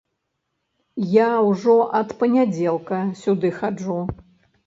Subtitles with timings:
[1.09, 3.99] Я ўжо ад панядзелка сюды хаджу.